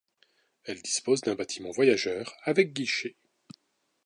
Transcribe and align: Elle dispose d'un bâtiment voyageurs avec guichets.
Elle 0.63 0.81
dispose 0.81 1.21
d'un 1.21 1.35
bâtiment 1.35 1.69
voyageurs 1.69 2.33
avec 2.45 2.73
guichets. 2.73 3.17